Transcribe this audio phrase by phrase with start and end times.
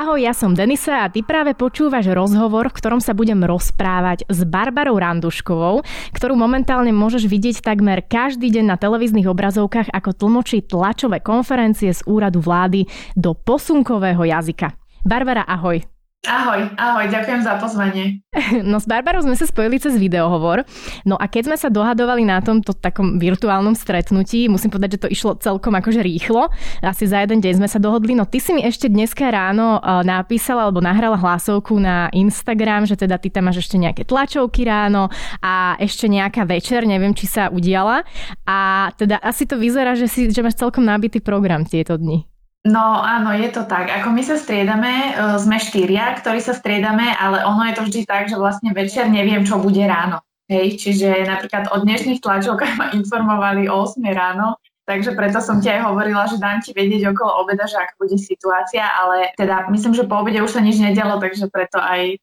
[0.00, 4.48] Ahoj, ja som Denisa a ty práve počúvaš rozhovor, v ktorom sa budem rozprávať s
[4.48, 5.84] Barbarou Randuškovou,
[6.16, 12.00] ktorú momentálne môžeš vidieť takmer každý deň na televíznych obrazovkách, ako tlmočí tlačové konferencie z
[12.08, 14.72] úradu vlády do posunkového jazyka.
[15.04, 15.99] Barbara, ahoj.
[16.28, 18.20] Ahoj, ahoj, ďakujem za pozvanie.
[18.70, 20.68] No s Barbarou sme sa spojili cez videohovor.
[21.08, 25.08] No a keď sme sa dohadovali na tomto takom virtuálnom stretnutí, musím povedať, že to
[25.08, 26.52] išlo celkom akože rýchlo.
[26.84, 28.12] Asi za jeden deň sme sa dohodli.
[28.12, 33.00] No ty si mi ešte dneska ráno e, napísala alebo nahrala hlasovku na Instagram, že
[33.00, 35.08] teda ty tam máš ešte nejaké tlačovky ráno
[35.40, 38.04] a ešte nejaká večer, neviem, či sa udiala.
[38.44, 42.30] A teda asi to vyzerá, že, si, že máš celkom nabitý program tieto dni.
[42.60, 43.88] No áno, je to tak.
[43.88, 48.00] Ako my sa striedame, e, sme štyria, ktorí sa striedame, ale ono je to vždy
[48.04, 50.20] tak, že vlastne večer neviem, čo bude ráno.
[50.44, 55.72] Hej, čiže napríklad o dnešných tlačovkách ma informovali o 8 ráno, takže preto som ti
[55.72, 59.96] aj hovorila, že dám ti vedieť okolo obeda, že aká bude situácia, ale teda myslím,
[59.96, 62.18] že po obede už sa nič nedialo, takže preto aj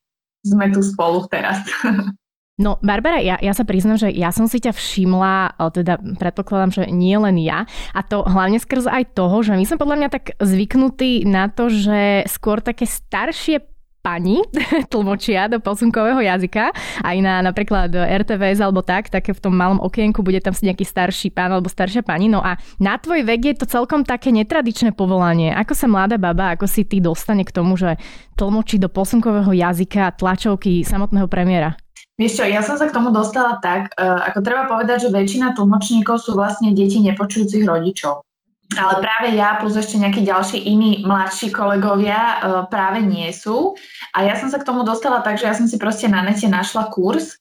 [0.45, 1.65] sme tu spolu teraz.
[2.57, 6.83] No, Barbara, ja, ja sa priznam, že ja som si ťa všimla, teda predpokladám, že
[6.89, 10.33] nie len ja, a to hlavne skrz aj toho, že my sme podľa mňa tak
[10.41, 13.61] zvyknutí na to, že skôr také staršie
[14.01, 14.41] pani
[14.91, 16.73] tlmočia do posunkového jazyka,
[17.05, 20.81] aj na napríklad RTVS alebo tak, také v tom malom okienku bude tam si nejaký
[20.81, 22.25] starší pán alebo staršia pani.
[22.25, 25.53] No a na tvoj vek je to celkom také netradičné povolanie.
[25.53, 28.01] Ako sa mladá baba, ako si ty dostane k tomu, že
[28.33, 31.77] tlmočí do posunkového jazyka tlačovky samotného premiéra?
[32.17, 35.53] Vieš čo, ja som sa k tomu dostala tak, uh, ako treba povedať, že väčšina
[35.53, 38.25] tlmočníkov sú vlastne deti nepočujúcich rodičov.
[38.73, 42.37] Ale práve ja plus ešte nejakí ďalší iní mladší kolegovia uh,
[42.67, 43.77] práve nie sú.
[44.17, 46.49] A ja som sa k tomu dostala tak, že ja som si proste na nete
[46.49, 47.37] našla kurz.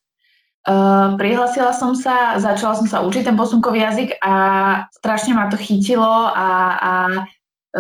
[0.68, 4.34] Uh, prihlasila som sa, začala som sa učiť ten posunkový jazyk a
[4.92, 6.04] strašne ma to chytilo
[6.36, 6.92] a, a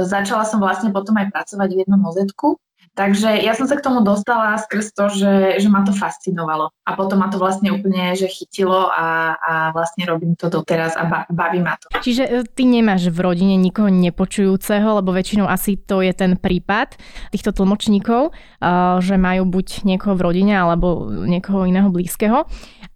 [0.00, 2.56] začala som vlastne potom aj pracovať v jednom mozetku.
[2.96, 6.72] Takže ja som sa k tomu dostala skrz to, že, že ma to fascinovalo.
[6.88, 11.04] A potom ma to vlastne úplne že chytilo a, a vlastne robím to doteraz a
[11.28, 11.92] baví ma to.
[12.00, 16.96] Čiže e, ty nemáš v rodine nikoho nepočujúceho, lebo väčšinou asi to je ten prípad
[17.36, 18.70] týchto tlmočníkov, e,
[19.04, 22.48] že majú buď niekoho v rodine alebo niekoho iného blízkeho.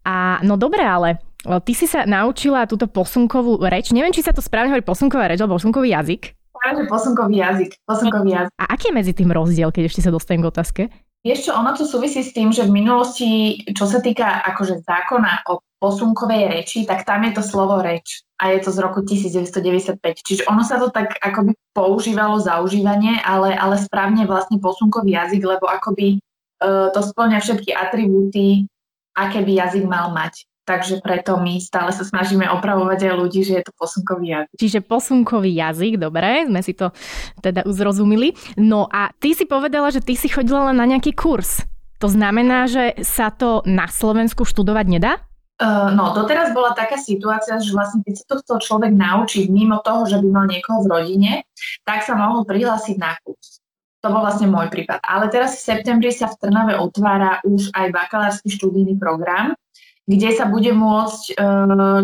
[0.08, 3.92] A no dobre, ale e, ty si sa naučila túto posunkovú reč.
[3.92, 6.39] Neviem, či sa to správne hovorí posunková reč alebo posunkový jazyk.
[6.60, 7.70] Práve posunkový jazyk.
[7.88, 8.52] Posunkový jazyk.
[8.60, 10.82] A aký je medzi tým rozdiel, keď ešte sa dostanem k otázke?
[11.20, 15.44] Vieš čo, ono to súvisí s tým, že v minulosti, čo sa týka akože zákona
[15.52, 20.00] o posunkovej reči, tak tam je to slovo reč a je to z roku 1995.
[20.00, 25.44] Čiže ono sa to tak akoby používalo za užívanie, ale, ale správne vlastne posunkový jazyk,
[25.44, 26.20] lebo akoby
[26.64, 28.64] uh, to splňa všetky atribúty,
[29.12, 33.58] aké by jazyk mal mať takže preto my stále sa snažíme opravovať aj ľudí, že
[33.58, 34.54] je to posunkový jazyk.
[34.54, 36.94] Čiže posunkový jazyk, dobre, sme si to
[37.42, 38.38] teda uzrozumili.
[38.54, 41.66] No a ty si povedala, že ty si chodila len na nejaký kurz.
[41.98, 45.18] To znamená, že sa to na Slovensku študovať nedá?
[45.60, 49.84] Uh, no, doteraz bola taká situácia, že vlastne keď sa to chcel človek naučiť mimo
[49.84, 51.32] toho, že by mal niekoho v rodine,
[51.84, 53.60] tak sa mohol prihlásiť na kurz.
[54.00, 55.04] To bol vlastne môj prípad.
[55.04, 59.52] Ale teraz v septembri sa v Trnave otvára už aj bakalársky študijný program,
[60.10, 61.34] kde sa bude môcť e,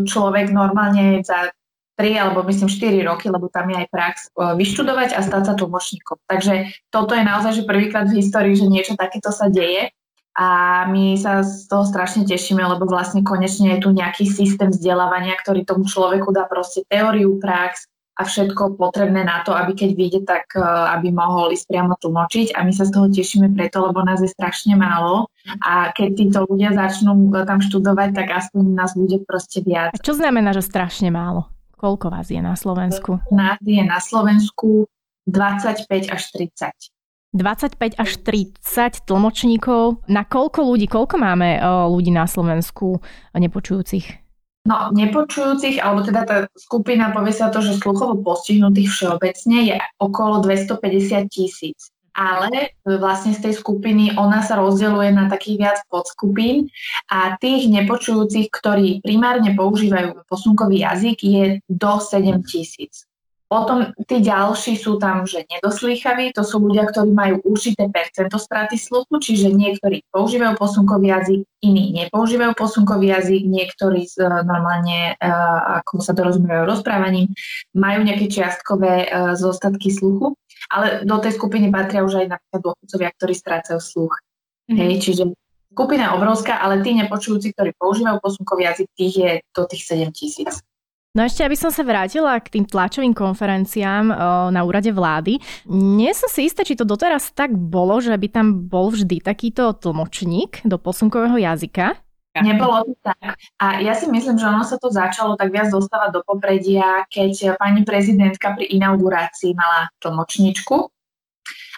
[0.06, 1.50] človek normálne za
[1.99, 5.55] 3 alebo myslím 4 roky, lebo tam je aj prax, e, vyštudovať a stať sa
[5.59, 6.22] tlmočníkom.
[6.31, 9.91] Takže toto je naozaj že prvýkrát v histórii, že niečo takéto sa deje
[10.39, 10.49] a
[10.87, 15.66] my sa z toho strašne tešíme, lebo vlastne konečne je tu nejaký systém vzdelávania, ktorý
[15.66, 20.56] tomu človeku dá proste teóriu, prax, a všetko potrebné na to, aby keď vyjde, tak
[20.56, 24.25] e, aby mohol ísť priamo tlmočiť a my sa z toho tešíme preto, lebo nás
[24.25, 25.28] je strašne málo
[25.60, 29.92] a keď títo ľudia začnú e, tam študovať, tak aspoň nás bude proste viac.
[29.92, 31.53] A čo znamená, že strašne málo?
[31.77, 33.21] Koľko vás je na Slovensku?
[33.28, 34.89] Nás je na Slovensku
[35.28, 36.72] 25 až 30.
[37.36, 40.09] 25 až 30 tlmočníkov.
[40.09, 43.04] Na koľko ľudí, koľko máme e, ľudí na Slovensku
[43.36, 44.26] nepočujúcich?
[44.66, 50.42] No, nepočujúcich, alebo teda tá skupina, povie sa to, že sluchovo postihnutých všeobecne je okolo
[50.42, 51.95] 250 tisíc.
[52.16, 56.66] Ale vlastne z tej skupiny ona sa rozdeľuje na takých viac podskupín
[57.13, 63.07] a tých nepočujúcich, ktorí primárne používajú posunkový jazyk, je do 7 tisíc.
[63.47, 68.75] Potom tí ďalší sú tam, že nedoslýchaví, to sú ľudia, ktorí majú určité percento straty
[68.75, 74.03] sluchu, čiže niektorí používajú posunkový jazyk, iní nepoužívajú posunkový jazyk, niektorí
[74.43, 75.15] normálne,
[75.78, 77.31] ako sa dorozumievajú rozprávaním,
[77.71, 80.34] majú nejaké čiastkové zostatky sluchu,
[80.66, 84.15] ale do tej skupiny patria už aj napríklad dôchodcovia, ktorí strácajú sluch.
[84.66, 84.78] Mm-hmm.
[84.83, 85.22] Hej, čiže
[85.71, 90.66] skupina obrovská, ale tí nepočujúci, ktorí používajú posunkový jazyk, tých je do tých 7 tisíc.
[91.16, 94.13] No ešte, aby som sa vrátila k tým tlačovým konferenciám
[94.53, 95.41] na úrade vlády.
[95.72, 99.72] Nie som si istá, či to doteraz tak bolo, že by tam bol vždy takýto
[99.80, 101.97] tlmočník do posunkového jazyka.
[102.36, 103.41] Nebolo to tak.
[103.57, 107.57] A ja si myslím, že ono sa to začalo tak viac dostávať do popredia, keď
[107.57, 110.77] pani prezidentka pri inaugurácii mala tlmočničku.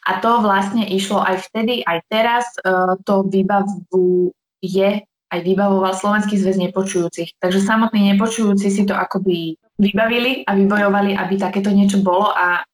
[0.03, 2.51] A to vlastne išlo aj vtedy, aj teraz.
[2.59, 7.37] E, to vybavuje aj vybavoval Slovenský zväz nepočujúcich.
[7.37, 12.65] Takže samotní nepočujúci si to akoby vybavili a vybojovali, aby takéto niečo bolo a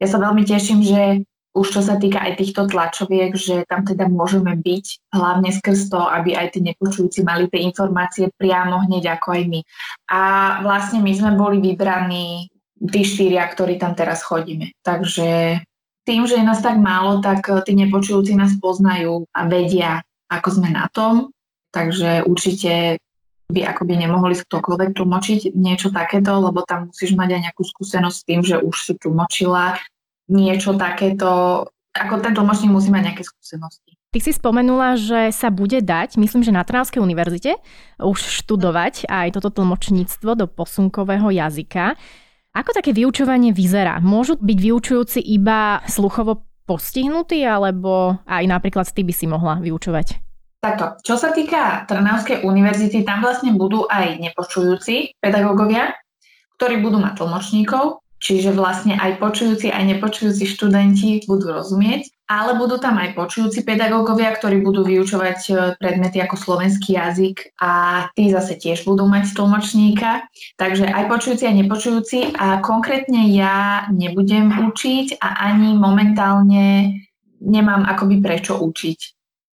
[0.00, 1.22] ja sa veľmi teším, že
[1.54, 6.02] už čo sa týka aj týchto tlačoviek, že tam teda môžeme byť, hlavne skrz to,
[6.02, 9.60] aby aj tí nepočujúci mali tie informácie priamo hneď ako aj my.
[10.10, 10.20] A
[10.66, 14.74] vlastne my sme boli vybraní tí štyria, ktorí tam teraz chodíme.
[14.82, 15.62] Takže
[16.02, 20.74] tým, že je nás tak málo, tak tí nepočujúci nás poznajú a vedia, ako sme
[20.74, 21.33] na tom
[21.74, 23.02] Takže určite
[23.50, 28.24] by akoby nemohli ktokoľvek tlmočiť niečo takéto, lebo tam musíš mať aj nejakú skúsenosť s
[28.24, 29.76] tým, že už si tlmočila
[30.30, 31.66] niečo takéto.
[31.94, 33.94] Ako ten tlmočník musí mať nejaké skúsenosti.
[34.14, 37.58] Ty si spomenula, že sa bude dať, myslím, že na Trnavskej univerzite
[37.98, 41.98] už študovať aj toto tlmočníctvo do posunkového jazyka.
[42.54, 43.98] Ako také vyučovanie vyzerá?
[43.98, 50.22] Môžu byť vyučujúci iba sluchovo postihnutí, alebo aj napríklad ty by si mohla vyučovať?
[50.64, 55.92] Takto, čo sa týka Trnavskej univerzity, tam vlastne budú aj nepočujúci pedagógovia,
[56.56, 62.80] ktorí budú mať tlmočníkov, čiže vlastne aj počujúci, aj nepočujúci študenti budú rozumieť, ale budú
[62.80, 68.56] tam aj počujúci pedagógovia, ktorí budú vyučovať e, predmety ako slovenský jazyk a tí zase
[68.56, 70.24] tiež budú mať tlmočníka.
[70.56, 76.96] Takže aj počujúci, aj nepočujúci a konkrétne ja nebudem učiť a ani momentálne
[77.44, 79.13] nemám akoby prečo učiť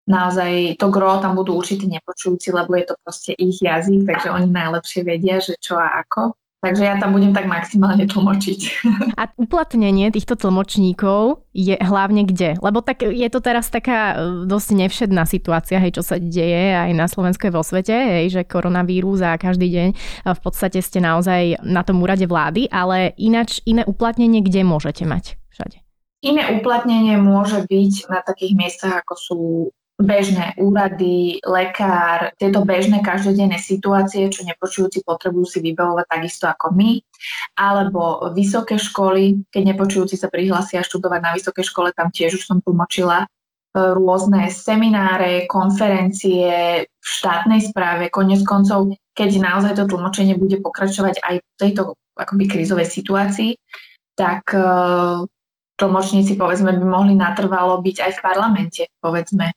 [0.04, 4.48] naozaj to gro tam budú určite nepočujúci, lebo je to proste ich jazyk, takže oni
[4.48, 6.36] najlepšie vedia, že čo a ako.
[6.64, 8.60] Takže ja tam budem tak maximálne tlmočiť.
[9.20, 12.56] A uplatnenie týchto tlmočníkov je hlavne kde?
[12.56, 16.96] Lebo tak je to teraz taká e, dosť nevšedná situácia, hej, čo sa deje aj
[16.96, 19.96] na Slovensku vo svete, hej, že koronavírus a každý deň e,
[20.32, 25.36] v podstate ste naozaj na tom úrade vlády, ale ináč iné uplatnenie kde môžete mať
[25.52, 25.84] všade?
[26.24, 29.40] Iné uplatnenie môže byť na takých miestach, ako sú
[29.94, 36.99] bežné úrady, lekár, tieto bežné každodenné situácie, čo nepočujúci potrebujú si vybavovať takisto ako my,
[37.55, 42.58] alebo vysoké školy, keď nepočujúci sa prihlásia študovať na vysoké škole, tam tiež už som
[42.58, 43.26] tlmočila e,
[43.94, 46.50] rôzne semináre, konferencie
[46.90, 52.50] v štátnej správe, konec koncov, keď naozaj to tlmočenie bude pokračovať aj v tejto akoby
[52.50, 53.58] krizovej situácii,
[54.14, 55.26] tak uh,
[55.75, 59.50] tlmočníci povedzme by mohli natrvalo byť aj v parlamente, povedzme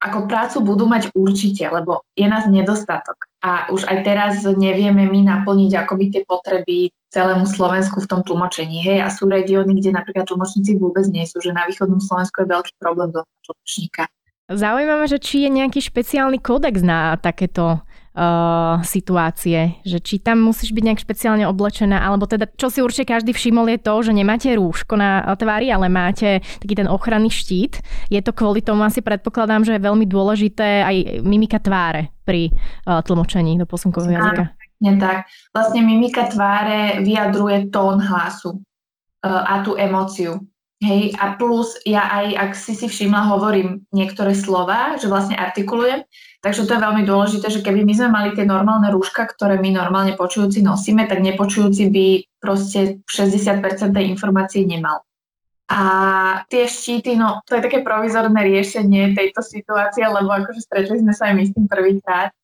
[0.00, 3.28] ako prácu budú mať určite, lebo je nás nedostatok.
[3.44, 8.80] A už aj teraz nevieme my naplniť akoby tie potreby celému Slovensku v tom tlmočení.
[8.80, 12.48] Hej, a sú regióny, kde napríklad tlmočníci vôbec nie sú, že na východnom Slovensku je
[12.48, 14.08] veľký problém do tlmočníka.
[14.50, 20.74] Zaujímavé, že či je nejaký špeciálny kódex na takéto uh, situácie, že či tam musíš
[20.74, 24.50] byť nejak špeciálne oblečená, alebo teda, čo si určite každý všimol je to, že nemáte
[24.54, 27.82] rúško na tvári, ale máte taký ten ochranný štít.
[28.10, 33.02] Je to kvôli tomu, asi predpokladám, že je veľmi dôležité aj mimika tváre pri uh,
[33.02, 34.44] tlmočení do posunkového jazyka.
[34.80, 35.28] Nie tak.
[35.52, 40.40] Vlastne mimika tváre vyjadruje tón hlasu uh, a tú emóciu.
[40.80, 46.00] Hej, a plus ja aj, ak si si všimla, hovorím niektoré slova, že vlastne artikulujem,
[46.40, 49.76] takže to je veľmi dôležité, že keby my sme mali tie normálne rúška, ktoré my
[49.76, 52.06] normálne počujúci nosíme, tak nepočujúci by
[52.40, 55.04] proste 60% tej informácie nemal.
[55.70, 55.80] A
[56.50, 61.30] tie štíty, no to je také provizorné riešenie tejto situácie, lebo akože stretli sme sa
[61.30, 62.34] aj my s tým prvýkrát,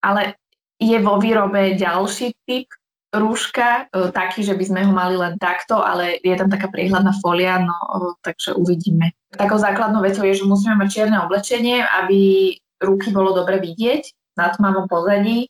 [0.00, 0.40] ale
[0.80, 2.72] je vo výrobe ďalší typ
[3.12, 7.12] rúška, e, taký, že by sme ho mali len takto, ale je tam taká priehľadná
[7.20, 7.76] folia, no
[8.22, 9.12] takže uvidíme.
[9.34, 14.50] Takou základnou vecou je, že musíme mať čierne oblečenie, aby ruky bolo dobre vidieť na
[14.50, 15.46] tmavom pozadí.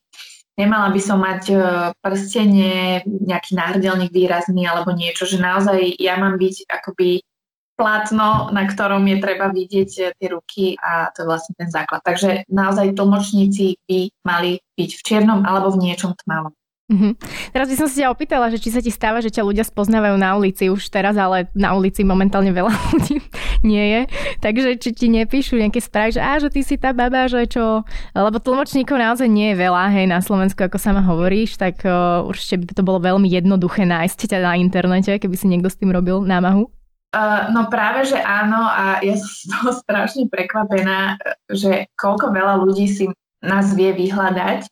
[0.59, 1.57] Nemala by som mať e,
[2.05, 7.25] prstenie, nejaký náhrdelník výrazný alebo niečo, že naozaj ja mám byť akoby
[7.81, 12.05] plátno, na ktorom je treba vidieť e, tie ruky a to je vlastne ten základ.
[12.05, 16.53] Takže naozaj tlmočníci by mali byť v čiernom alebo v niečom tmavom.
[16.91, 17.13] Mm-hmm.
[17.55, 20.19] Teraz by som sa ťa opýtala, že či sa ti stáva, že ťa ľudia spoznávajú
[20.19, 23.23] na ulici už teraz, ale na ulici momentálne veľa ľudí
[23.67, 24.01] nie je.
[24.41, 27.85] Takže či ti nepíšu nejaké správy, že, á, že ty si tá baba, že čo...
[28.13, 32.65] Lebo tlmočníkov naozaj nie je veľa, hej, na Slovensku, ako sama hovoríš, tak uh, určite
[32.65, 36.25] by to bolo veľmi jednoduché nájsť ťa na internete, keby si niekto s tým robil
[36.25, 36.69] námahu.
[37.11, 41.19] Uh, no práve, že áno a ja som z toho strašne prekvapená,
[41.51, 43.05] že koľko veľa ľudí si
[43.41, 44.69] nás vie vyhľadať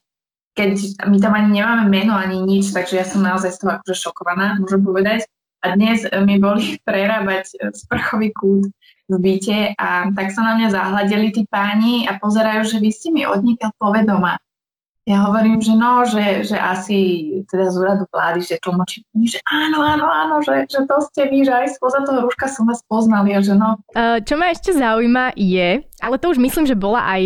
[0.58, 0.74] keď
[1.06, 4.58] my tam ani nemáme meno, ani nič, takže ja som naozaj z toho akože šokovaná,
[4.58, 5.22] môžem povedať.
[5.64, 8.70] A dnes mi boli prerábať sprchový kút
[9.08, 13.08] v byte a tak sa na mňa zahľadili tí páni a pozerajú, že vy ste
[13.08, 14.36] mi odniekaľ povedoma.
[15.08, 19.80] Ja hovorím, že no, že, že asi teda z úradu vlády, že tlmočí, že áno,
[19.80, 23.32] áno, áno, že, že to ste vy, že aj spoza toho rúška som vás poznali
[23.32, 23.80] a že no.
[23.96, 27.22] Čo ma ešte zaujíma je, ale to už myslím, že bola aj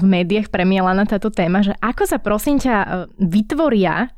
[0.00, 4.08] v médiách premielaná táto téma, že ako sa prosím ťa vytvoria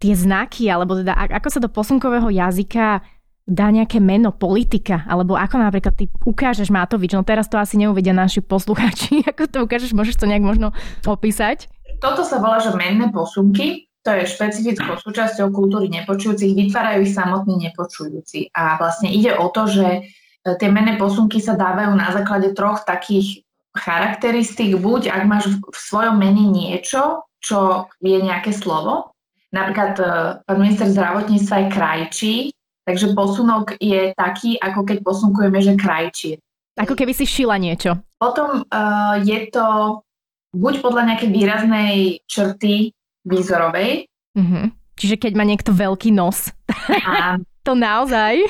[0.00, 3.04] tie znaky, alebo teda ako sa do posunkového jazyka
[3.50, 8.14] dá nejaké meno politika, alebo ako napríklad ty ukážeš Matovič, no teraz to asi neuvedia
[8.16, 10.72] naši poslucháči, ako to ukážeš, môžeš to nejak možno
[11.04, 11.68] opísať?
[12.00, 13.90] Toto sa volá, že menné posunky.
[14.00, 16.56] To je špecifickou súčasťou kultúry nepočujúcich.
[16.56, 18.48] Vytvárajú ich samotní nepočujúci.
[18.56, 20.00] A vlastne ide o to, že e,
[20.56, 23.44] tie menné posunky sa dávajú na základe troch takých
[23.76, 24.80] charakteristík.
[24.80, 29.12] Buď ak máš v svojom mene niečo, čo je nejaké slovo.
[29.50, 30.04] Napríklad e,
[30.46, 32.34] pán minister zdravotníctva je krajčí,
[32.86, 36.38] takže posunok je taký, ako keď posunkujeme, že krajčí.
[36.78, 37.98] Ako keby si šila niečo.
[38.16, 40.00] Potom uh, je to
[40.54, 42.94] buď podľa nejakej výraznej črty
[43.26, 44.08] výzorovej.
[44.38, 44.64] Mm-hmm.
[44.96, 46.52] Čiže keď má niekto veľký nos.
[47.04, 47.36] A...
[47.66, 48.40] to naozaj?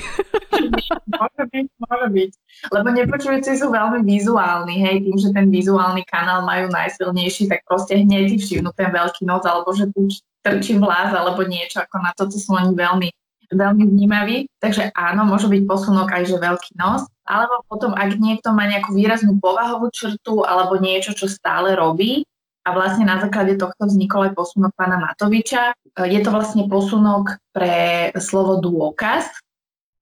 [1.11, 2.30] môže byť, môže byť.
[2.71, 7.99] Lebo nepočujúci sú veľmi vizuálni, hej, tým, že ten vizuálny kanál majú najsilnejší, tak proste
[7.99, 10.07] hneď všimnú ten veľký nos, alebo že tu
[10.40, 13.09] trčí vlas, alebo niečo ako na toto sú oni veľmi
[13.50, 18.54] veľmi vnímavý, takže áno, môže byť posunok aj, že veľký nos, alebo potom, ak niekto
[18.54, 22.23] má nejakú výraznú povahovú črtu alebo niečo, čo stále robí,
[22.61, 25.73] a vlastne na základe tohto vznikol aj posunok pána Matoviča.
[26.04, 29.26] Je to vlastne posunok pre slovo dôkaz,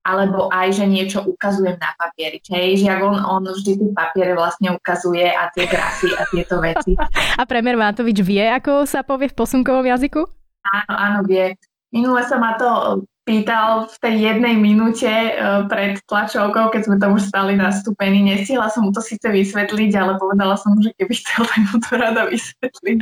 [0.08, 2.40] alebo aj, že niečo ukazujem na papieri.
[2.48, 6.96] Hej, že on, on vždy tie papiere vlastne ukazuje a tie grafy a tieto veci.
[7.40, 10.26] A premiér Matovič vie, ako sa povie v posunkovom jazyku?
[10.64, 11.54] Áno, áno, vie.
[11.94, 17.12] Minule sa ma to pýtal v tej jednej minúte uh, pred tlačovkou, keď sme tam
[17.20, 18.24] už stali nastúpení.
[18.24, 21.76] Nestihla som mu to síce vysvetliť, ale povedala som mu, že keby chcel, tak mu
[21.84, 22.98] to rada vysvetliť.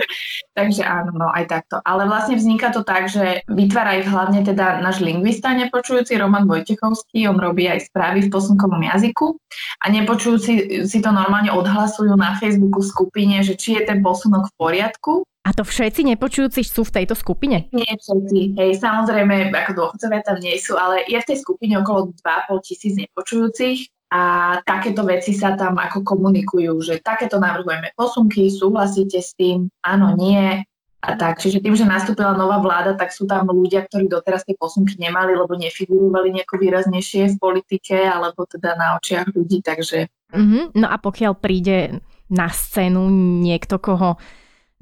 [0.59, 1.79] Takže áno, no aj takto.
[1.87, 7.31] Ale vlastne vzniká to tak, že vytvára ich hlavne teda náš lingvista nepočujúci Roman Vojtechovský,
[7.31, 9.39] on robí aj správy v posunkovom jazyku
[9.79, 14.57] a nepočujúci si to normálne odhlasujú na Facebooku skupine, že či je ten posunok v
[14.59, 17.71] poriadku a to všetci nepočujúci sú v tejto skupine?
[17.71, 18.59] Nie všetci.
[18.59, 22.99] Hej, samozrejme, ako dôchodcovia tam nie sú, ale je v tej skupine okolo 2,5 tisíc
[22.99, 24.23] nepočujúcich a
[24.67, 30.67] takéto veci sa tam ako komunikujú, že takéto navrhujeme posunky, súhlasíte s tým, áno, nie,
[31.07, 31.39] a tak.
[31.39, 35.39] Čiže tým, že nastúpila nová vláda, tak sú tam ľudia, ktorí doteraz tie posunky nemali,
[35.39, 40.11] lebo nefigurovali nejako výraznejšie v politike, alebo teda na očiach ľudí, takže...
[40.35, 40.75] Mm-hmm.
[40.75, 43.07] No a pokiaľ príde na scénu
[43.47, 44.19] niekto, koho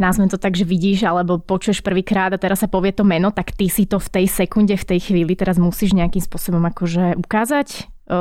[0.00, 3.54] nazvem to tak, že vidíš alebo počuješ prvýkrát a teraz sa povie to meno, tak
[3.54, 7.90] ty si to v tej sekunde, v tej chvíli teraz musíš nejakým spôsobom akože ukázať?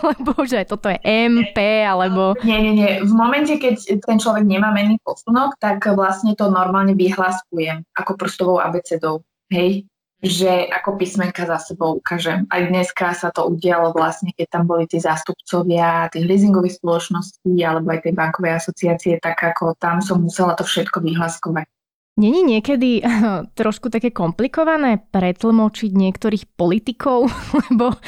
[0.00, 2.32] Alebo že toto je MP, alebo...
[2.40, 2.92] Nie, nie, nie.
[3.04, 8.64] V momente, keď ten človek nemá menný posunok, tak vlastne to normálne vyhláskujem ako prstovou
[8.64, 9.20] abecedou.
[9.52, 9.84] Hej?
[10.22, 12.48] Že ako písmenka za sebou ukážem.
[12.48, 17.92] Aj dneska sa to udialo vlastne, keď tam boli tí zástupcovia tých leasingových spoločností alebo
[17.92, 21.68] aj tej bankovej asociácie, tak ako tam som musela to všetko vyhlaskovať.
[22.14, 23.02] Není niekedy
[23.60, 27.26] trošku také komplikované pretlmočiť niektorých politikov,
[27.68, 27.98] lebo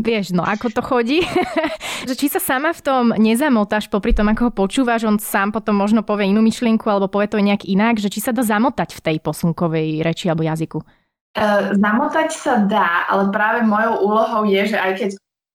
[0.00, 1.20] vieš, no ako to chodí?
[2.08, 5.76] že či sa sama v tom nezamotáš popri tom, ako ho počúvaš, on sám potom
[5.76, 9.00] možno povie inú myšlienku alebo povie to nejak inak, že či sa dá zamotať v
[9.04, 10.80] tej posunkovej reči alebo jazyku?
[11.30, 15.10] Uh, zamotať sa dá, ale práve mojou úlohou je, že aj keď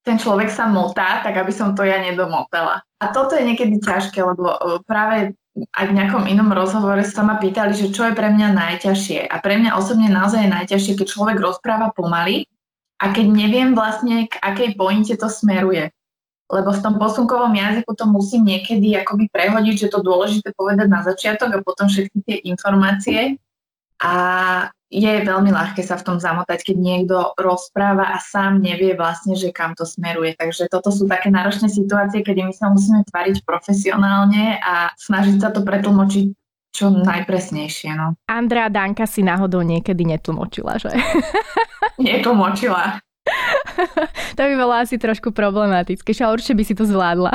[0.08, 2.79] ten človek sa motá, tak aby som to ja nedomotala.
[3.03, 7.39] A toto je niekedy ťažké, lebo uh, práve aj v nejakom inom rozhovore sa ma
[7.39, 9.27] pýtali, že čo je pre mňa najťažšie.
[9.32, 12.48] A pre mňa osobne naozaj je najťažšie, keď človek rozpráva pomaly
[13.00, 15.91] a keď neviem vlastne, k akej pointe to smeruje.
[16.51, 21.01] Lebo v tom posunkovom jazyku to musím niekedy akoby prehodiť, že to dôležité povedať na
[21.01, 23.41] začiatok a potom všetky tie informácie.
[24.04, 24.14] A
[24.96, 29.52] je veľmi ľahké sa v tom zamotať, keď niekto rozpráva a sám nevie vlastne, že
[29.52, 30.38] kam to smeruje.
[30.38, 35.50] Takže toto sú také náročné situácie, kedy my sa musíme tvariť profesionálne a snažiť sa
[35.52, 36.28] to pretlmočiť
[36.75, 37.96] čo najpresnejšie.
[37.96, 38.20] No.
[38.28, 40.92] Andrea Danka si náhodou niekedy netlmočila, že?
[41.96, 43.00] Netlmočila.
[44.38, 47.34] To by bolo asi trošku problematické, ale určite by si to zvládla.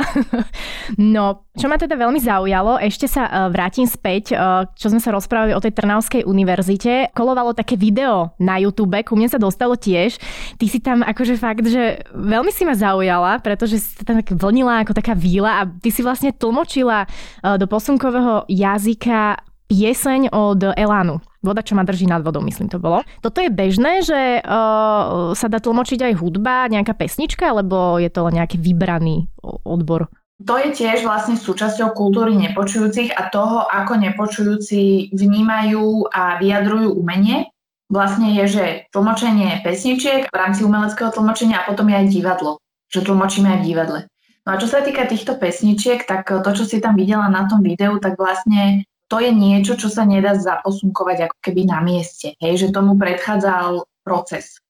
[1.15, 5.11] no, čo ma teda veľmi zaujalo, ešte sa uh, vrátim späť, uh, čo sme sa
[5.11, 7.11] rozprávali o tej Trnavskej univerzite.
[7.11, 10.15] Kolovalo také video na YouTube, ku mne sa dostalo tiež.
[10.55, 14.87] Ty si tam akože fakt, že veľmi si ma zaujala, pretože si tam tak vlnila
[14.87, 21.23] ako taká víla a ty si vlastne tlmočila uh, do posunkového jazyka pieseň od Elánu.
[21.39, 23.07] Voda, čo ma drží nad vodou, myslím to bolo.
[23.23, 28.27] Toto je bežné, že uh, sa dá tlmočiť aj hudba, nejaká pesnička, alebo je to
[28.27, 29.31] len nejaký vybraný
[29.63, 30.11] odbor?
[30.43, 37.47] To je tiež vlastne súčasťou kultúry nepočujúcich a toho, ako nepočujúci vnímajú a vyjadrujú umenie.
[37.87, 42.51] Vlastne je, že tlmočenie pesničiek v rámci umeleckého tlmočenia a potom je aj divadlo,
[42.89, 43.99] že tlmočíme aj v divadle.
[44.41, 47.61] No a čo sa týka týchto pesničiek, tak to, čo si tam videla na tom
[47.61, 52.39] videu, tak vlastne to je niečo, čo sa nedá zaposunkovať ako keby na mieste.
[52.39, 54.63] Hej, že tomu predchádzal proces.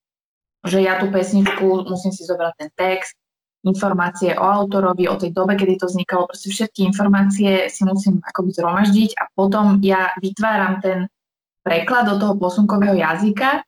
[0.65, 3.13] Že ja tú pesničku musím si zobrať ten text,
[3.62, 8.50] informácie o autorovi, o tej dobe, kedy to vznikalo, proste všetky informácie si musím akoby
[8.57, 11.05] zhromaždiť a potom ja vytváram ten
[11.62, 13.62] preklad do toho posunkového jazyka,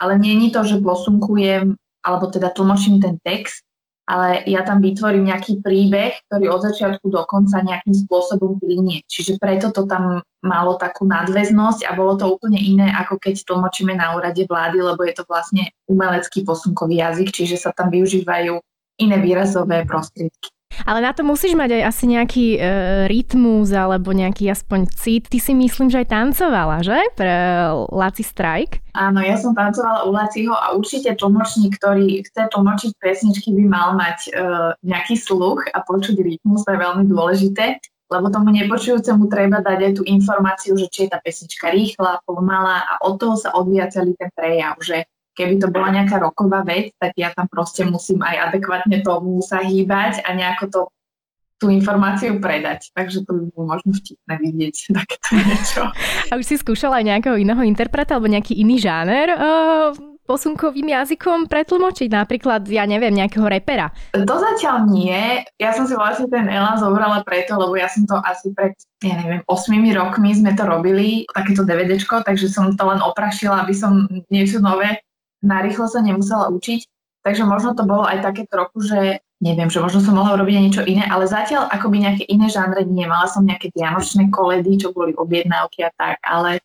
[0.00, 3.60] ale nie je to, že posunkujem, alebo teda tlmočím ten text,
[4.04, 9.00] ale ja tam vytvorím nejaký príbeh, ktorý od začiatku do konca nejakým spôsobom plinie.
[9.08, 13.96] Čiže preto to tam malo takú nadväznosť a bolo to úplne iné, ako keď tlmočíme
[13.96, 18.60] na úrade vlády, lebo je to vlastne umelecký posunkový jazyk, čiže sa tam využívajú
[19.00, 20.53] iné výrazové prostriedky.
[20.82, 22.58] Ale na to musíš mať aj asi nejaký e,
[23.06, 25.30] rytmus alebo nejaký aspoň cit.
[25.30, 26.98] Ty si myslím, že aj tancovala, že?
[27.14, 27.34] Pre
[27.94, 28.82] Laci Strike.
[28.98, 33.88] Áno, ja som tancovala u Laciho a určite tlmočník, ktorý chce tlmočiť pesničky, by mal
[33.98, 34.30] mať e,
[34.86, 37.78] nejaký sluch a počuť rytmus, to je veľmi dôležité
[38.12, 42.84] lebo tomu nepočujúcemu treba dať aj tú informáciu, že či je tá pesnička rýchla, pomalá
[42.84, 46.94] a od toho sa odvíja celý ten prejav, že keby to bola nejaká roková vec,
[46.96, 50.80] tak ja tam proste musím aj adekvátne tomu sa hýbať a nejako to
[51.58, 52.90] tú informáciu predať.
[52.92, 55.82] Takže to by bolo možno vtipné vidieť takéto niečo.
[56.28, 59.94] A už si skúšala aj nejakého iného interpreta alebo nejaký iný žáner uh,
[60.24, 62.08] posunkovým jazykom pretlmočiť?
[62.12, 63.92] Napríklad, ja neviem, nejakého repera?
[64.12, 65.44] To zatiaľ nie.
[65.60, 69.20] Ja som si vlastne ten Elan zobrala preto, lebo ja som to asi pred, ja
[69.20, 74.08] neviem, 8 rokmi sme to robili, takéto DVDčko, takže som to len oprašila, aby som
[74.32, 75.00] niečo nové
[75.44, 76.80] narýchlo sa nemusela učiť.
[77.24, 79.00] Takže možno to bolo aj také trochu, že
[79.40, 83.04] neviem, že možno som mohla robiť niečo iné, ale zatiaľ akoby nejaké iné žánre nie.
[83.08, 86.60] Mala som nejaké vianočné koledy, čo boli objednávky a tak, ale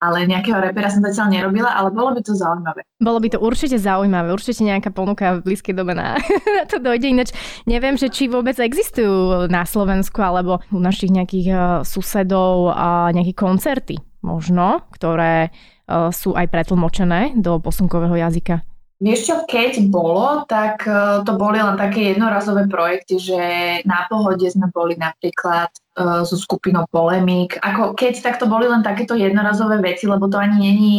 [0.00, 2.88] ale nejakého repera som zatiaľ nerobila, ale bolo by to zaujímavé.
[2.96, 6.16] Bolo by to určite zaujímavé, určite nejaká ponuka v blízkej dobe na,
[6.58, 7.04] na to dojde.
[7.04, 7.36] Ináč
[7.68, 13.36] neviem, že či vôbec existujú na Slovensku alebo u našich nejakých uh, susedov uh, nejaké
[13.36, 15.52] koncerty možno, ktoré
[16.14, 18.62] sú aj pretlmočené do posunkového jazyka?
[19.00, 23.40] Vieš čo, keď bolo, tak uh, to boli len také jednorazové projekty, že
[23.88, 27.56] na pohode sme boli napríklad uh, so skupinou Polemik.
[27.64, 30.96] Ako keď, tak to boli len takéto jednorazové veci, lebo to ani není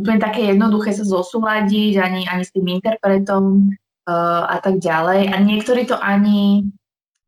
[0.00, 3.76] úplne také jednoduché sa zosúľadiť, ani, ani s tým interpretom
[4.08, 5.28] uh, a tak ďalej.
[5.28, 6.64] A niektorí to ani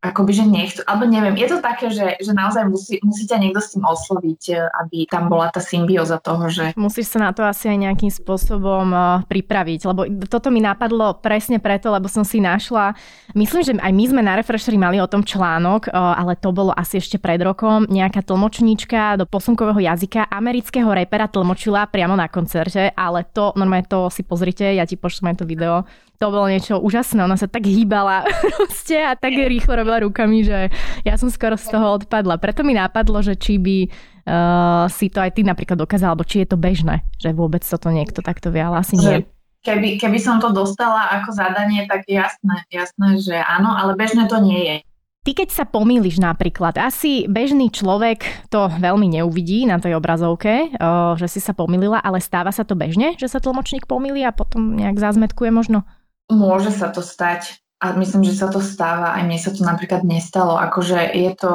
[0.01, 2.97] akoby, že nechcú, alebo neviem, je to také, že, že naozaj musí,
[3.29, 6.73] ťa niekto s tým osloviť, e, aby tam bola tá symbióza toho, že...
[6.73, 11.61] Musíš sa na to asi aj nejakým spôsobom uh, pripraviť, lebo toto mi napadlo presne
[11.61, 12.97] preto, lebo som si našla,
[13.37, 16.73] myslím, že aj my sme na Refreshery mali o tom článok, uh, ale to bolo
[16.73, 22.89] asi ešte pred rokom, nejaká tlmočníčka do posunkového jazyka amerického repera tlmočila priamo na koncerte,
[22.97, 25.85] ale to, normálne to si pozrite, ja ti pošlem to video,
[26.21, 27.25] to bolo niečo úžasné.
[27.25, 30.71] Ona sa tak hýbala proste a tak rýchlo robila rukami, že
[31.03, 32.39] ja som skoro z toho odpadla.
[32.39, 36.47] Preto mi napadlo, že či by uh, si to aj ty napríklad dokázala, alebo či
[36.47, 39.27] je to bežné, že vôbec toto niekto takto vie, ale asi nie.
[39.61, 44.39] Keby, keby som to dostala ako zadanie, tak jasné, jasné, že áno, ale bežné to
[44.41, 44.77] nie je.
[45.21, 50.73] Ty keď sa pomýliš napríklad, asi bežný človek to veľmi neuvidí na tej obrazovke,
[51.21, 54.81] že si sa pomýlila, ale stáva sa to bežne, že sa tlmočník pomýli a potom
[54.81, 55.85] nejak zázmetkuje možno?
[56.33, 59.17] Môže sa to stať a myslím, že sa to stáva.
[59.17, 60.61] Aj mne sa to napríklad nestalo.
[60.61, 61.53] Akože je to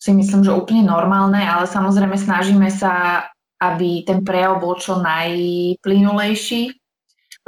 [0.00, 3.24] si myslím, že úplne normálne, ale samozrejme snažíme sa,
[3.56, 6.76] aby ten prejav bol čo najplynulejší,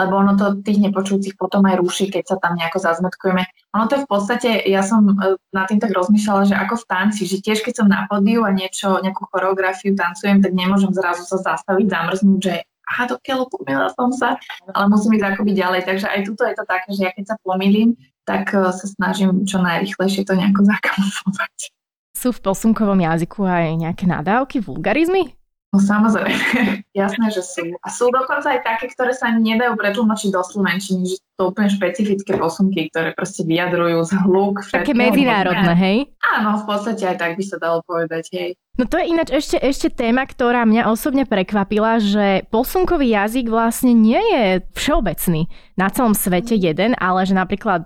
[0.01, 3.45] lebo ono to tých nepočujúcich potom aj ruší, keď sa tam nejako zazmetkujeme.
[3.77, 6.89] Ono to je v podstate, ja som e, na tým tak rozmýšľala, že ako v
[6.89, 11.29] tanci, že tiež keď som na podiu a niečo, nejakú choreografiu tancujem, tak nemôžem zrazu
[11.29, 12.55] sa zastaviť, zamrznúť, že
[12.87, 14.39] aha, do keľu, pomýlila som sa,
[14.71, 15.81] ale musím ísť akoby ďalej.
[15.87, 19.47] Takže aj tuto je to také, že ja keď sa pomýlim, tak uh, sa snažím
[19.47, 21.75] čo najrychlejšie to nejako zakamuflovať.
[22.17, 25.37] Sú v posunkovom jazyku aj nejaké nadávky, vulgarizmy?
[25.77, 26.33] No samozrejme,
[27.05, 27.69] jasné, že sú.
[27.85, 32.33] A sú dokonca aj také, ktoré sa nedajú pretlmočiť do slovenčiny, že to úplne špecifické
[32.41, 34.65] posunky, ktoré proste vyjadrujú z hluk.
[34.73, 35.99] Také medzinárodné, hej?
[36.33, 38.51] Áno, v podstate aj tak by sa dalo povedať, hej.
[38.81, 43.93] No to je ináč ešte, ešte téma, ktorá mňa osobne prekvapila, že posunkový jazyk vlastne
[43.93, 45.45] nie je všeobecný
[45.77, 47.85] na celom svete jeden, ale že napríklad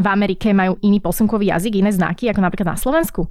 [0.00, 3.28] v Amerike majú iný posunkový jazyk, iné znaky, ako napríklad na Slovensku.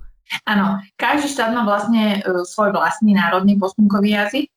[0.47, 4.47] Áno, každý štát má vlastne uh, svoj vlastný národný posunkový jazyk,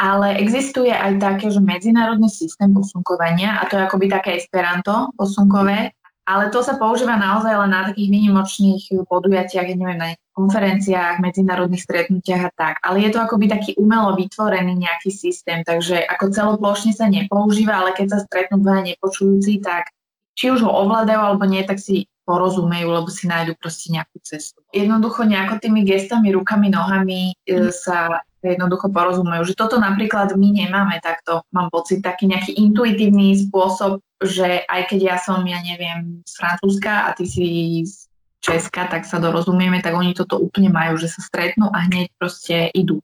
[0.00, 5.94] ale existuje aj také, že medzinárodný systém posunkovania a to je akoby také esperanto posunkové,
[6.22, 11.82] ale to sa používa naozaj len na takých výnimočných podujatiach, ja neviem, na konferenciách, medzinárodných
[11.82, 12.74] stretnutiach a tak.
[12.86, 17.90] Ale je to akoby taký umelo vytvorený nejaký systém, takže ako celoplošne sa nepoužíva, ale
[17.92, 19.90] keď sa stretnú dva nepočujúci, tak
[20.38, 24.62] či už ho ovládajú alebo nie, tak si porozumejú, lebo si nájdu proste nejakú cestu.
[24.70, 29.46] Jednoducho nejako tými gestami, rukami, nohami e, sa jednoducho porozumejú.
[29.46, 35.00] Že toto napríklad my nemáme takto, mám pocit, taký nejaký intuitívny spôsob, že aj keď
[35.02, 37.46] ja som, ja neviem, z Francúzska a ty si
[37.86, 38.10] z
[38.42, 42.74] Česka, tak sa dorozumieme, tak oni toto úplne majú, že sa stretnú a hneď proste
[42.74, 42.98] idú.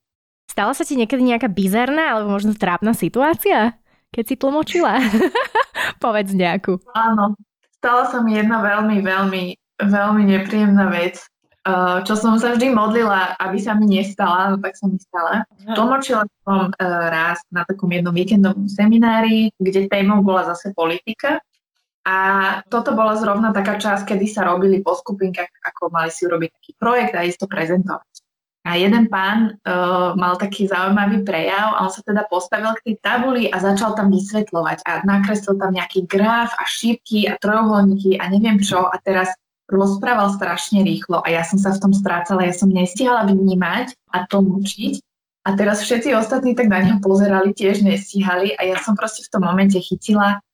[0.51, 3.79] Stala sa ti niekedy nejaká bizarná alebo možno trápna situácia,
[4.11, 4.99] keď si tlmočila?
[6.03, 6.83] Povedz nejakú.
[6.91, 7.39] Áno,
[7.79, 9.43] stala sa mi jedna veľmi, veľmi,
[9.83, 11.23] veľmi nepríjemná vec,
[11.65, 15.47] uh, čo som sa vždy modlila, aby sa mi nestala, no tak sa mi stala.
[15.73, 21.39] Tlmočila som uh, raz na takom jednom víkendovom seminári, kde témou bola zase politika.
[22.09, 22.17] A
[22.73, 26.73] toto bola zrovna taká časť, kedy sa robili po skupinkách, ako mali si urobiť taký
[26.81, 28.28] projekt a isto prezentovať.
[28.69, 32.95] A jeden pán uh, mal taký zaujímavý prejav a on sa teda postavil k tej
[33.01, 38.29] tabuli a začal tam vysvetľovať a nakreslil tam nejaký graf a šípky a trojuholníky a
[38.29, 39.33] neviem čo a teraz
[39.73, 44.29] rozprával strašne rýchlo a ja som sa v tom strácala, ja som nestihala vnímať a
[44.29, 45.01] tlmočiť
[45.49, 49.33] a teraz všetci ostatní tak na neho pozerali, tiež nestíhali a ja som proste v
[49.33, 50.45] tom momente chytila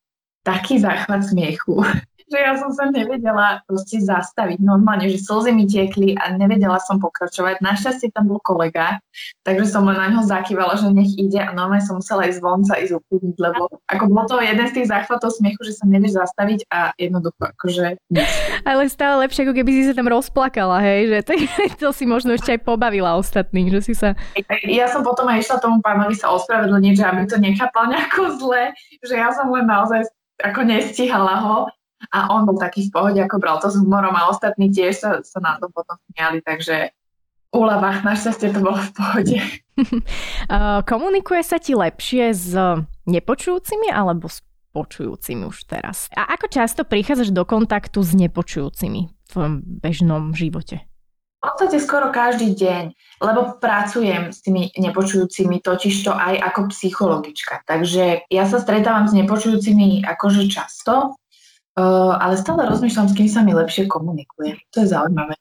[0.46, 1.82] taký záchvat smiechu,
[2.24, 4.58] že ja som sa nevedela proste zastaviť.
[4.64, 7.60] Normálne, že slzy mi tiekli a nevedela som pokračovať.
[7.60, 8.98] Našťastie tam bol kolega,
[9.44, 12.64] takže som len na ňo zakývala, že nech ide a normálne som musela ísť von
[12.64, 16.16] sa ísť ukludniť, lebo ako bolo to jeden z tých záchvatov smiechu, že sa nevieš
[16.16, 17.86] zastaviť a jednoducho akože...
[18.64, 21.32] Ale stále lepšie, ako keby si sa tam rozplakala, hej, že to,
[21.84, 24.16] to si možno ešte aj pobavila ostatných, že si sa...
[24.64, 28.72] Ja som potom aj išla tomu pánovi sa ospravedlniť, že aby to nechápal nejako zle,
[29.04, 30.08] že ja som len naozaj
[30.42, 31.56] ako nestihala ho
[32.10, 35.10] a on bol taký v pohode, ako bral to s humorom a ostatní tiež sa,
[35.22, 36.92] sa na to potom smiali, takže
[37.54, 39.38] úlava, našťastie to bolo v pohode.
[40.90, 42.50] Komunikuje sa ti lepšie s
[43.06, 44.42] nepočujúcimi alebo s
[44.74, 46.10] počujúcimi už teraz?
[46.18, 49.34] A ako často prichádzaš do kontaktu s nepočujúcimi v
[49.78, 50.82] bežnom živote?
[51.44, 52.84] V podstate skoro každý deň,
[53.20, 57.60] lebo pracujem s tými nepočujúcimi totiž to aj ako psychologička.
[57.68, 61.20] Takže ja sa stretávam s nepočujúcimi akože často,
[61.74, 64.54] Uh, ale stále rozmýšľam, s kým sa mi lepšie komunikuje.
[64.74, 65.34] To je zaujímavé.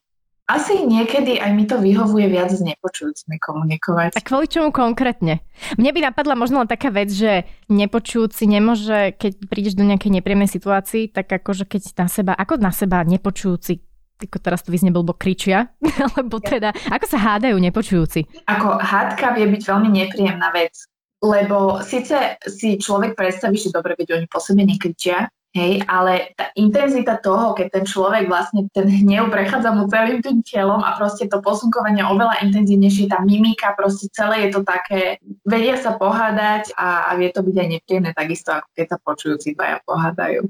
[0.43, 4.19] Asi niekedy aj mi to vyhovuje viac s nepočujúcimi komunikovať.
[4.19, 5.39] A kvôli čomu konkrétne?
[5.79, 10.51] Mne by napadla možno len taká vec, že nepočujúci nemôže, keď prídeš do nejakej nepríjemnej
[10.51, 13.93] situácii, tak akože keď na seba, ako na seba nepočujúci
[14.23, 15.75] ako teraz to vyznie blbo kričia,
[16.15, 18.47] alebo teda, ako sa hádajú nepočujúci?
[18.47, 20.87] Ako hádka vie byť veľmi nepríjemná vec,
[21.19, 26.49] lebo síce si človek predstaví, že dobre, veď oni po sebe nekričia, Hej, ale tá
[26.57, 31.29] intenzita toho, keď ten človek vlastne ten hnev prechádza mu celým tým telom a proste
[31.29, 37.05] to posunkovanie oveľa intenzívnejšie, tá mimika, proste celé je to také, vedia sa pohádať a,
[37.05, 40.41] a vie to byť aj nepríjemné, takisto ako keď sa počujúci dvaja pohádajú.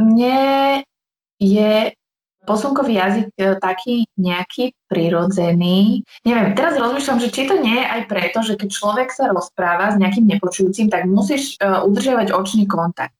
[0.00, 0.40] Mne
[1.36, 1.92] je
[2.48, 6.08] posunkový jazyk e, taký nejaký prirodzený.
[6.24, 9.92] Neviem, teraz rozmýšľam, že či to nie je aj preto, že keď človek sa rozpráva
[9.92, 13.14] s nejakým nepočujúcim, tak musíš uh, udržiavať očný kontakt.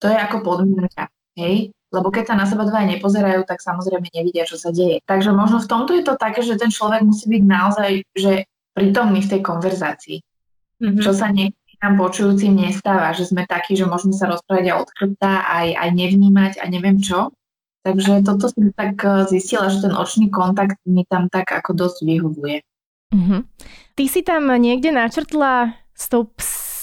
[0.00, 1.72] To je ako podmienka, hej?
[1.94, 5.00] Lebo keď sa na seba dva nepozerajú, tak samozrejme nevidia, čo sa deje.
[5.06, 8.32] Takže možno v tomto je to také, že ten človek musí byť naozaj že
[8.76, 10.18] prítomný v tej konverzácii.
[10.76, 11.00] Mm-hmm.
[11.00, 14.88] Čo sa niekedy nám počujúcim nestáva, že sme takí, že môžeme sa rozprávať aj od
[14.92, 17.32] chrbta, aj, aj nevnímať a neviem čo.
[17.86, 21.98] Takže toto som tak eh, zistila, že ten očný kontakt mi tam tak ako dosť
[22.02, 22.56] vyhovuje.
[23.14, 23.40] Mm-hmm.
[23.96, 26.28] Ty si tam niekde načrtla s tou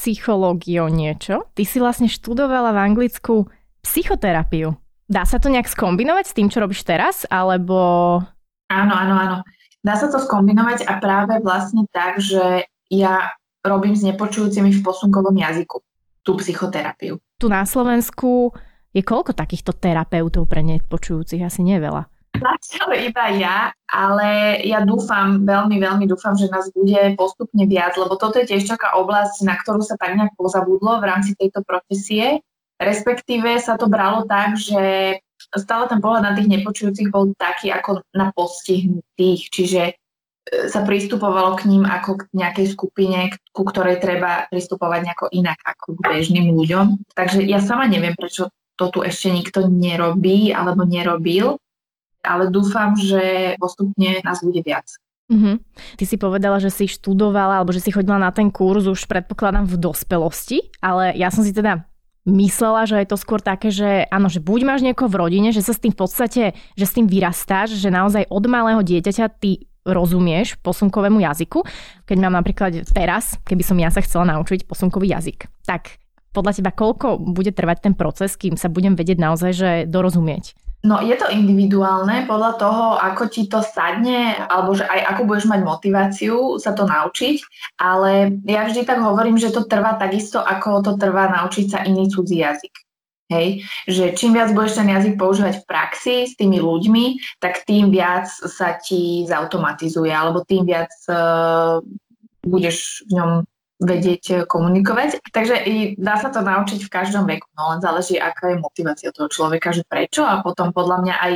[0.03, 1.47] psychológiou niečo.
[1.55, 3.47] Ty si vlastne študovala v Anglicku
[3.79, 4.75] psychoterapiu.
[5.07, 8.19] Dá sa to nejak skombinovať s tým, čo robíš teraz, alebo...
[8.67, 9.37] Áno, áno, áno.
[9.79, 13.31] Dá sa to skombinovať a práve vlastne tak, že ja
[13.63, 15.79] robím s nepočujúcimi v posunkovom jazyku
[16.23, 17.19] tú psychoterapiu.
[17.39, 18.51] Tu na Slovensku
[18.91, 21.43] je koľko takýchto terapeutov pre nepočujúcich?
[21.43, 22.11] Asi nie veľa.
[22.33, 28.17] Zatiaľ iba ja, ale ja dúfam, veľmi, veľmi dúfam, že nás bude postupne viac, lebo
[28.17, 32.41] toto je tiež taká oblasť, na ktorú sa tak nejak pozabudlo v rámci tejto profesie.
[32.81, 35.15] Respektíve sa to bralo tak, že
[35.53, 39.93] stále ten pohľad na tých nepočujúcich bol taký ako na postihnutých, čiže e,
[40.67, 45.95] sa pristupovalo k ním ako k nejakej skupine, ku ktorej treba pristupovať nejako inak ako
[45.95, 47.13] k bežným ľuďom.
[47.13, 51.61] Takže ja sama neviem, prečo to tu ešte nikto nerobí alebo nerobil
[52.23, 54.87] ale dúfam, že postupne nás bude viac.
[55.31, 55.55] Mm-hmm.
[55.99, 59.67] Ty si povedala, že si študovala alebo že si chodila na ten kurz už predpokladám
[59.67, 61.87] v dospelosti, ale ja som si teda
[62.27, 65.63] myslela, že je to skôr také, že áno, že buď máš niekoho v rodine, že
[65.63, 66.43] sa s tým v podstate,
[66.75, 71.63] že s tým vyrastáš, že naozaj od malého dieťaťa ty rozumieš posunkovému jazyku.
[72.07, 75.99] Keď mám napríklad teraz, keby som ja sa chcela naučiť posunkový jazyk, tak
[76.31, 80.55] podľa teba koľko bude trvať ten proces, kým sa budem vedieť naozaj, že dorozumieť?
[80.83, 85.47] No je to individuálne podľa toho, ako ti to sadne, alebo že aj ako budeš
[85.47, 87.39] mať motiváciu sa to naučiť,
[87.79, 92.11] ale ja vždy tak hovorím, že to trvá takisto, ako to trvá naučiť sa iný
[92.11, 92.75] cudzí jazyk.
[93.31, 97.87] Hej, že čím viac budeš ten jazyk používať v praxi s tými ľuďmi, tak tým
[97.87, 101.79] viac sa ti zautomatizuje, alebo tým viac uh,
[102.43, 103.31] budeš v ňom
[103.83, 105.19] vedieť eh, komunikovať.
[105.29, 109.09] Takže i dá sa to naučiť v každom veku, no len záleží, aká je motivácia
[109.11, 111.33] toho človeka, že prečo a potom podľa mňa aj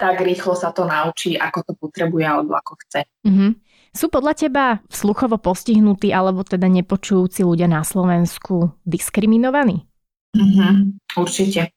[0.00, 3.04] tak rýchlo sa to naučí, ako to potrebuje alebo ako chce.
[3.28, 3.50] Mm-hmm.
[3.92, 9.84] Sú podľa teba sluchovo postihnutí alebo teda nepočujúci ľudia na Slovensku diskriminovaní?
[10.32, 10.74] Mm-hmm,
[11.20, 11.76] určite.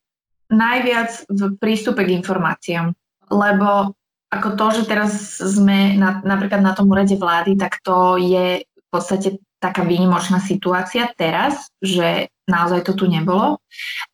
[0.53, 2.95] Najviac v prístupe k informáciám,
[3.27, 3.97] lebo
[4.33, 9.01] ako to, že teraz sme na, napríklad na tom úrade vlády, tak to je v
[9.01, 13.57] podstate taká výnimočná situácia teraz, že naozaj to tu nebolo,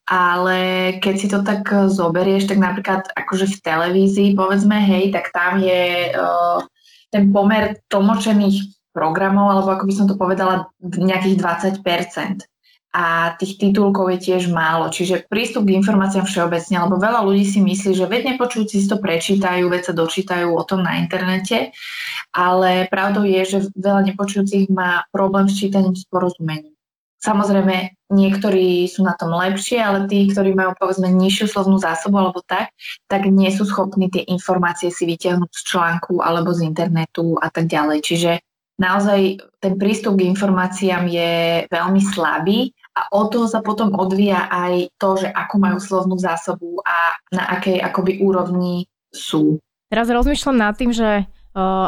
[0.08, 5.60] ale keď si to tak zoberieš, tak napríklad akože v televízii, povedzme, hej, tak tam
[5.60, 6.64] je uh,
[7.12, 11.42] ten pomer tlmočených programov, alebo ako by som to povedala, nejakých
[11.84, 12.46] 20%
[12.90, 14.90] a tých titulkov je tiež málo.
[14.90, 18.98] Čiže prístup k informáciám všeobecne, lebo veľa ľudí si myslí, že veď nepočujúci si to
[18.98, 21.70] prečítajú, veď sa dočítajú o tom na internete,
[22.34, 26.74] ale pravdou je, že veľa nepočujúcich má problém s čítaním, s porozumením.
[27.20, 32.40] Samozrejme, niektorí sú na tom lepšie, ale tí, ktorí majú povedzme nižšiu slovnú zásobu alebo
[32.48, 32.72] tak,
[33.12, 37.68] tak nie sú schopní tie informácie si vyťahnuť z článku alebo z internetu a tak
[37.68, 38.00] ďalej.
[38.08, 38.32] Čiže
[38.80, 39.20] naozaj
[39.60, 41.32] ten prístup k informáciám je
[41.68, 46.82] veľmi slabý a od toho sa potom odvíja aj to, že akú majú slovnú zásobu
[46.86, 49.62] a na akej akoby úrovni sú.
[49.90, 51.26] Teraz rozmýšľam nad tým, že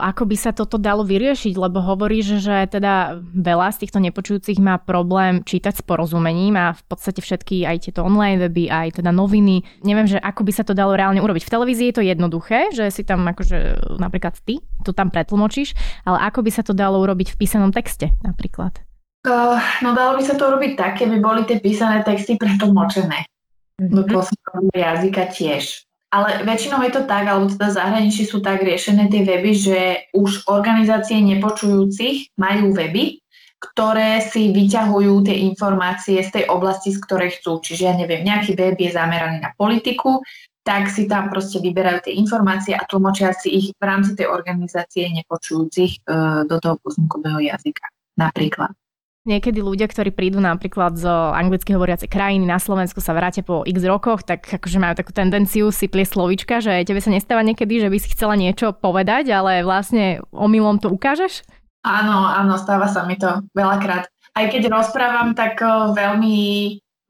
[0.02, 4.82] ako by sa toto dalo vyriešiť, lebo hovoríš, že teda veľa z týchto nepočujúcich má
[4.82, 9.62] problém čítať s porozumením a v podstate všetky aj tieto online weby, aj teda noviny.
[9.86, 11.46] Neviem, že ako by sa to dalo reálne urobiť.
[11.46, 15.78] V televízii je to jednoduché, že si tam akože napríklad ty to tam pretlmočíš,
[16.10, 18.82] ale ako by sa to dalo urobiť v písanom texte napríklad?
[19.22, 23.30] Uh, no dalo by sa to robiť tak, keby boli tie písané texty pretlmočené.
[23.78, 23.94] Mm-hmm.
[23.94, 25.86] Do pôsobného jazyka tiež.
[26.12, 29.80] Ale väčšinou je to tak, alebo teda zahraničí sú tak riešené tie weby, že
[30.12, 33.22] už organizácie nepočujúcich majú weby,
[33.62, 37.62] ktoré si vyťahujú tie informácie z tej oblasti, z ktorej chcú.
[37.62, 40.20] Čiže ja neviem, nejaký web je zameraný na politiku,
[40.66, 45.10] tak si tam proste vyberajú tie informácie a tlmočia si ich v rámci tej organizácie
[45.14, 47.86] nepočujúcich e, do toho posunkového jazyka
[48.18, 48.74] napríklad.
[49.22, 53.86] Niekedy ľudia, ktorí prídu napríklad zo anglicky hovoriacej krajiny na Slovensku sa vrátia po x
[53.86, 57.94] rokoch, tak akože majú takú tendenciu si plie slovička, že tebe sa nestáva niekedy, že
[57.94, 61.46] by si chcela niečo povedať, ale vlastne omylom to ukážeš?
[61.86, 64.10] Áno, áno, stáva sa mi to veľakrát.
[64.34, 65.62] Aj keď rozprávam, tak
[65.94, 66.38] veľmi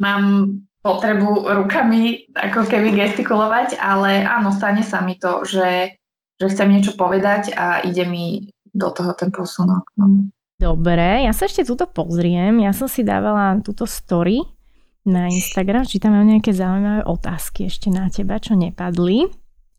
[0.03, 0.51] mám
[0.83, 5.95] potrebu rukami ako keby gestikulovať, ale áno, stane sa mi to, že,
[6.41, 9.87] že chcem niečo povedať a ide mi do toho ten posunok.
[9.95, 10.27] No.
[10.61, 12.61] Dobre, ja sa ešte túto pozriem.
[12.61, 14.45] Ja som si dávala túto story
[15.01, 19.25] na Instagram, či tam mám nejaké zaujímavé otázky ešte na teba, čo nepadli.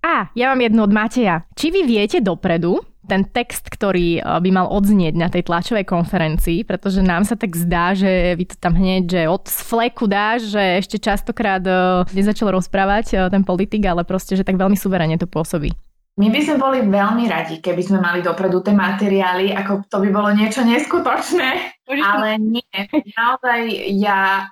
[0.02, 1.46] A, ja mám jednu od Mateja.
[1.54, 6.66] Či vy viete dopredu ten text, ktorý eh, by mal odznieť na tej tlačovej konferencii,
[6.66, 10.82] pretože nám sa tak zdá, že vy to tam hneď, že od fleku dáš, že
[10.82, 15.30] ešte častokrát eh, nezačal rozprávať eh, ten politik, ale proste, že tak veľmi suverene to
[15.30, 15.70] pôsobí.
[16.20, 20.08] My by sme boli veľmi radi, keby sme mali dopredu tie materiály, ako to by
[20.12, 22.80] bolo niečo neskutočné, ale nie.
[23.16, 23.60] Naozaj
[23.96, 24.44] ja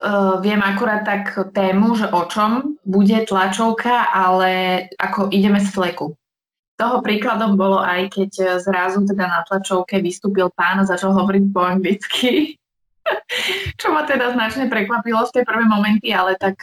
[0.00, 6.16] uh, viem akurát tak tému, že o čom bude tlačovka, ale ako ideme z fleku.
[6.80, 11.60] Toho príkladom bolo aj, keď zrazu teda na tlačovke vystúpil pán a začal hovoriť po
[11.60, 12.56] anglicky,
[13.80, 16.56] čo ma teda značne prekvapilo v tej prvé momenty, ale tak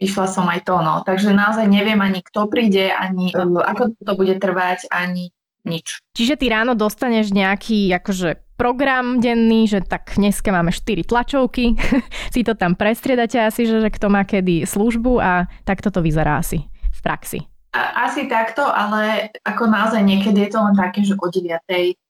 [0.00, 1.04] išla som aj to, no.
[1.04, 5.30] Takže naozaj neviem ani kto príde, ani ako to bude trvať, ani
[5.68, 6.00] nič.
[6.16, 11.76] Čiže ty ráno dostaneš nejaký akože program denný, že tak dneska máme 4 tlačovky,
[12.34, 16.40] si to tam prestriedate asi, že, že kto má kedy službu a takto to vyzerá
[16.40, 17.40] asi v praxi.
[17.70, 21.60] A, asi takto, ale ako naozaj niekedy je to len také, že o 9.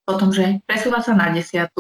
[0.09, 1.71] potom, že presúva sa na 10.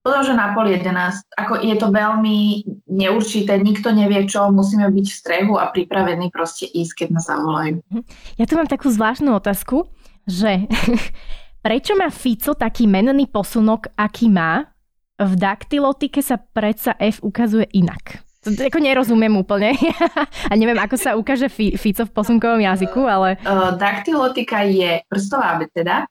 [0.00, 0.88] Potom, že na pol 11.
[1.36, 6.64] Ako je to veľmi neurčité, nikto nevie čo, musíme byť v strehu a pripravení proste
[6.64, 7.84] ísť, keď nás zavolajú.
[7.84, 8.02] Mhm.
[8.40, 9.84] Ja tu mám takú zvláštnu otázku,
[10.24, 10.64] že
[11.66, 14.72] prečo má Fico taký menný posunok, aký má?
[15.20, 18.24] V daktylotike sa predsa F ukazuje inak.
[18.40, 19.76] To ako nerozumiem úplne.
[20.50, 23.36] a neviem, ako sa ukáže Fico v posunkovom jazyku, ale...
[23.44, 26.08] Uh, daktylotika je prstová abeceda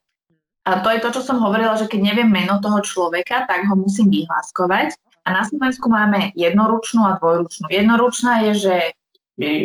[0.67, 3.75] a to je to, čo som hovorila, že keď neviem meno toho človeka, tak ho
[3.79, 4.95] musím vyhláskovať.
[5.23, 7.69] A na Slovensku máme jednoručnú a dvojručnú.
[7.69, 8.75] Jednoručná je, že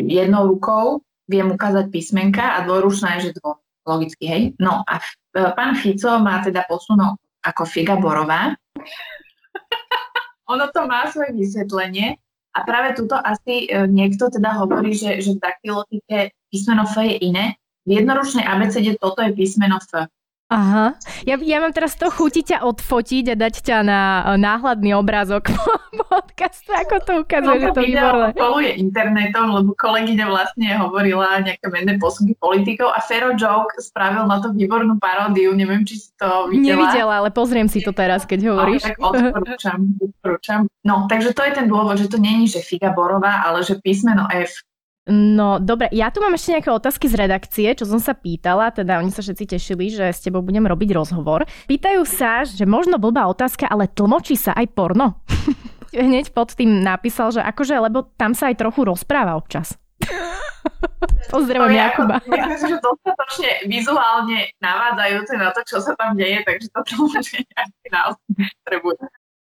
[0.07, 3.59] jednou rukou viem ukázať písmenka a dvojručná je, že dvo.
[3.85, 4.43] Logicky, hej.
[4.57, 8.57] No a e, pán Fico má teda posunok ako Figa Borová.
[10.53, 12.17] ono to má svoje vysvetlenie
[12.57, 17.29] a práve tuto asi e, niekto teda hovorí, že, že v daktylotike písmeno F je
[17.29, 17.61] iné.
[17.85, 20.09] V jednoručnej abecede toto je písmeno F.
[20.55, 20.87] Aha.
[21.27, 24.01] Ja, ja mám teraz to chuti ťa odfotiť a dať ťa na
[24.39, 25.51] náhľadný obrázok
[26.15, 28.31] podcastu, ako to ukazuje, že to výborné.
[28.39, 34.39] poluje internetom, lebo kolegyňa vlastne hovorila nejaké menné posunky politikov a Fero Joke spravil na
[34.39, 36.87] to výbornú paródiu, neviem, či si to videla.
[36.87, 38.87] Nevidela, ale pozriem si to teraz, keď hovoríš.
[38.87, 40.61] No, tak odporúčam, odporúčam.
[40.87, 44.31] No, takže to je ten dôvod, že to není, že Figa Borová, ale že písmeno
[44.31, 44.63] F
[45.05, 49.05] No dobre, ja tu mám ešte nejaké otázky z redakcie, čo som sa pýtala, teda
[49.05, 51.45] oni sa všetci tešili, že s tebou budem robiť rozhovor.
[51.69, 55.21] Pýtajú sa, že možno blbá otázka, ale tlmočí sa aj porno.
[55.93, 59.77] Hneď pod tým napísal, že akože, lebo tam sa aj trochu rozpráva občas.
[61.35, 62.17] Pozdravujem no, Jakuba.
[62.29, 67.45] Myslím si, že dostatočne vizuálne navádzajúce na to, čo sa tam deje, takže to tlmočenie
[67.45, 68.25] nejaký naozaj
[68.65, 69.05] potrebuje.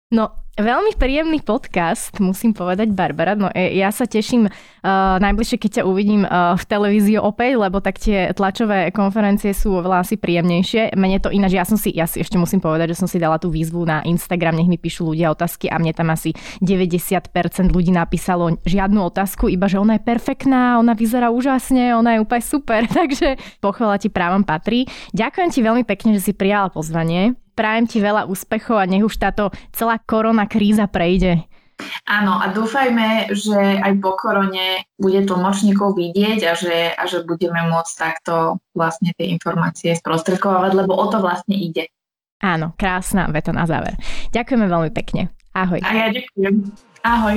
[0.09, 3.37] No, veľmi príjemný podcast, musím povedať, Barbara.
[3.37, 7.85] No, e, ja sa teším uh, najbližšie, keď ťa uvidím uh, v televízii opäť, lebo
[7.85, 10.97] tak tie tlačové konferencie sú oveľa asi príjemnejšie.
[10.97, 13.37] Mene to ináč, ja som si, ja si ešte musím povedať, že som si dala
[13.37, 16.33] tú výzvu na Instagram, nech mi píšu ľudia otázky a mne tam asi
[16.65, 22.25] 90% ľudí napísalo žiadnu otázku, iba že ona je perfektná, ona vyzerá úžasne, ona je
[22.25, 24.89] úplne super, takže pochvala ti právom patrí.
[25.13, 27.37] Ďakujem ti veľmi pekne, že si prijala pozvanie.
[27.59, 31.43] Prajem ti veľa úspechov a nech už táto celá korona kríza prejde.
[32.07, 37.67] Áno, a dúfajme, že aj po korone bude tlmočníkov vidieť a že, a že budeme
[37.71, 41.91] môcť takto vlastne tie informácie sprostredkovať, lebo o to vlastne ide.
[42.39, 43.99] Áno, krásna veta na záver.
[44.31, 45.35] Ďakujeme veľmi pekne.
[45.55, 45.83] Ahoj.
[45.83, 46.55] A ja ďakujem.
[47.03, 47.37] Ahoj.